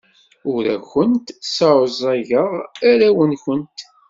[0.53, 2.51] Ur awent-sseɛẓageɣ
[2.89, 3.79] arraw-nwent.